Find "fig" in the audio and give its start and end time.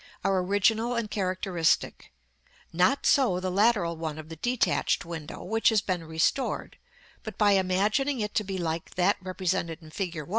9.91-10.19